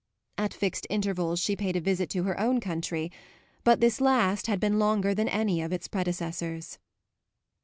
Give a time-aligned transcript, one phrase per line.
[0.35, 3.11] At fixed intervals she paid a visit to her own country;
[3.63, 6.79] but this last had been longer than any of its predecessors.